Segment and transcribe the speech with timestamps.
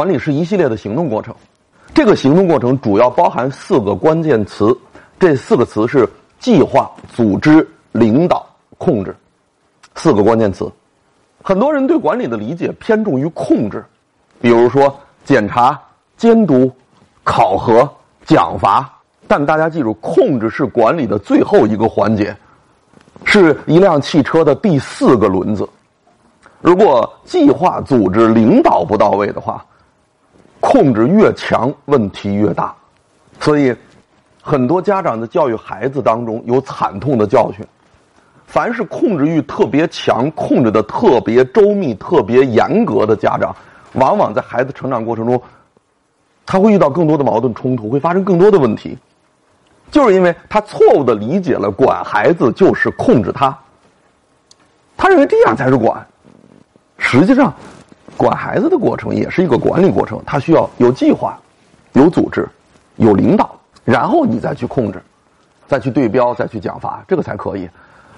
[0.00, 1.34] 管理是一系列的行动过程，
[1.92, 4.74] 这个行动过程主要包含四个关键词，
[5.18, 8.46] 这四个词是计划、组织、领导、
[8.78, 9.14] 控制，
[9.96, 10.72] 四个关键词。
[11.42, 13.84] 很多人对管理的理解偏重于控制，
[14.40, 15.78] 比如说检查、
[16.16, 16.72] 监督、
[17.22, 17.86] 考核、
[18.24, 18.90] 奖罚。
[19.28, 22.34] 但大家记住，控制是管理的最后一个环节，
[23.24, 25.68] 是一辆汽车的第四个轮子。
[26.62, 29.62] 如果计划、组织、领导不到位的话，
[30.70, 32.72] 控制越强，问题越大。
[33.40, 33.74] 所以，
[34.40, 37.66] 很多家长在教育孩子当中有惨痛的教训。
[38.46, 43.54] 凡是控制欲特别强、控制的特别周密、特别严格的家长，
[43.94, 45.42] 往往在孩子成长过程中，
[46.46, 48.96] 他会遇到更多的矛盾冲突，会发生更多的问题。
[49.90, 53.56] 就是因为他错误的理解了管孩子就是控制他，
[54.96, 56.06] 他认为这样才是管。
[56.96, 57.52] 实际上，
[58.20, 61.40] 管孩子的过程也是一个管理过程，他需要有计划、
[61.94, 62.46] 有组织、
[62.96, 65.02] 有领导，然后你再去控制，
[65.66, 67.66] 再去对标、再去奖罚，这个才可以。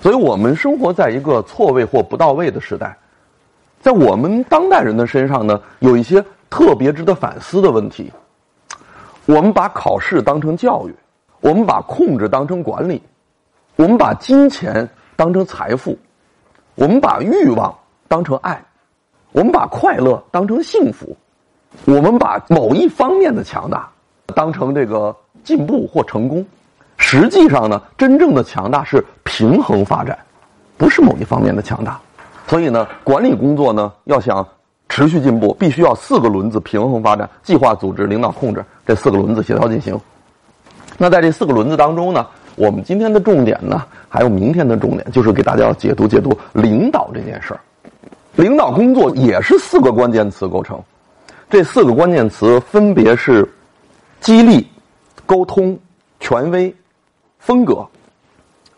[0.00, 2.98] 所以我们生活在一个错位或不到位的时代，
[3.80, 8.12] 在我们当代人的身上呢，有一些特别值得反思的问题。
[9.26, 10.94] 我们把考试当成教育。
[11.38, 13.02] 我们把控制当成管理，
[13.74, 15.98] 我们把金钱当成财富，
[16.76, 18.62] 我们把欲望当成爱，
[19.32, 21.16] 我们把快乐当成幸福，
[21.86, 23.88] 我们把某一方面的强大
[24.34, 26.44] 当成这个进步或成功。
[26.98, 30.16] 实际上呢，真正的强大是平衡发展，
[30.76, 31.98] 不是某一方面的强大。
[32.46, 34.46] 所以呢，管理工作呢，要想
[34.88, 39.98] 持续进步，必须要四个轮子平衡发展：计划、组织、领导、控制这四个轮子协调进行。
[40.98, 47.60] 那在这四个轮子当中呢，我们今天的重点呢，还有明天的重点，就是给大家解读解读领导这件事儿。
[48.36, 50.82] 领导工作也是四个关键词构成，
[51.50, 53.46] 这四个关键词分别是
[54.20, 54.66] 激励、
[55.26, 55.78] 沟通、
[56.18, 56.74] 权威、
[57.38, 57.86] 风格。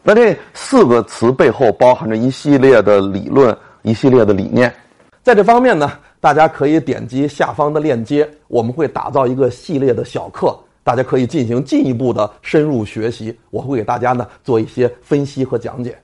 [0.03, 4.75] 那这四个词背后包含着一系列的理论、一系列的理念。
[5.23, 10.59] 在这方面呢，大家可以点击下方的链接，我们会打造一个系列的小课。
[10.83, 15.97] 大家可以进行进一步的深入学习，我会给大家呢做一些分析和讲解。